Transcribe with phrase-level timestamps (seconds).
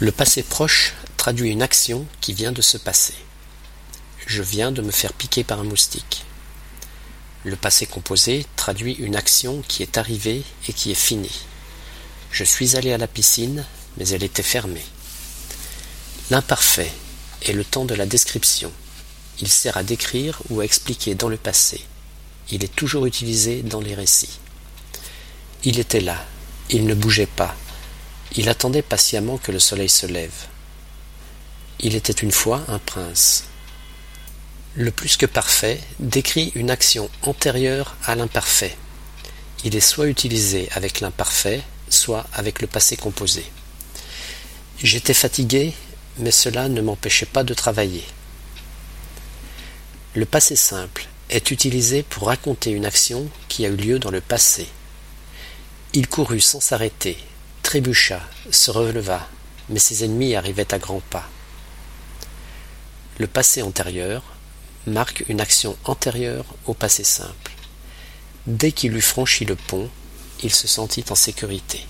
[0.00, 3.14] Le passé proche traduit une action qui vient de se passer.
[4.28, 6.24] Je viens de me faire piquer par un moustique.
[7.42, 11.40] Le passé composé traduit une action qui est arrivée et qui est finie.
[12.30, 13.64] Je suis allé à la piscine,
[13.96, 14.84] mais elle était fermée.
[16.30, 16.92] L'imparfait
[17.42, 18.70] est le temps de la description.
[19.40, 21.80] Il sert à décrire ou à expliquer dans le passé.
[22.52, 24.38] Il est toujours utilisé dans les récits.
[25.64, 26.24] Il était là,
[26.70, 27.56] il ne bougeait pas,
[28.36, 30.46] il attendait patiemment que le soleil se lève.
[31.80, 33.44] Il était une fois un prince.
[34.74, 38.76] Le plus que parfait décrit une action antérieure à l'imparfait.
[39.64, 43.44] Il est soit utilisé avec l'imparfait, soit avec le passé composé.
[44.82, 45.72] J'étais fatigué,
[46.18, 48.04] mais cela ne m'empêchait pas de travailler.
[50.14, 54.20] Le passé simple est utilisé pour raconter une action qui a eu lieu dans le
[54.20, 54.68] passé.
[55.92, 57.18] Il courut sans s'arrêter,
[57.68, 59.28] trébucha, se releva,
[59.68, 61.28] mais ses ennemis arrivaient à grands pas.
[63.18, 64.22] Le passé antérieur
[64.86, 67.52] marque une action antérieure au passé simple.
[68.46, 69.90] Dès qu'il eut franchi le pont,
[70.42, 71.84] il se sentit en sécurité.